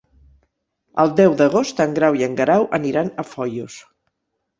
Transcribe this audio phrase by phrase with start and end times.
[1.03, 3.77] El deu d'agost en Grau i en Guerau aniran a Foios.